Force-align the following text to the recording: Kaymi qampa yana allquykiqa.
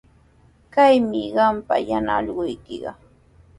Kaymi 0.73 1.21
qampa 1.35 1.75
yana 1.89 2.11
allquykiqa. 2.19 2.91